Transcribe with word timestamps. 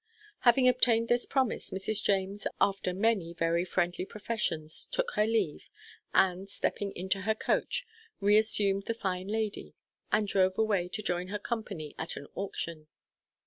Having 0.39 0.67
obtained 0.67 1.09
this 1.09 1.27
promise, 1.27 1.69
Mrs. 1.69 2.03
James, 2.03 2.47
after 2.59 2.91
many 2.91 3.35
very 3.35 3.63
friendly 3.63 4.03
professions, 4.03 4.85
took 4.89 5.11
her 5.11 5.27
leave, 5.27 5.69
and, 6.11 6.49
stepping 6.49 6.91
into 6.95 7.21
her 7.21 7.35
coach, 7.35 7.85
reassumed 8.19 8.85
the 8.87 8.95
fine 8.95 9.27
lady, 9.27 9.75
and 10.11 10.27
drove 10.27 10.57
away 10.57 10.87
to 10.89 11.03
join 11.03 11.27
her 11.27 11.37
company 11.37 11.93
at 11.99 12.15
an 12.17 12.25
auction. 12.33 12.87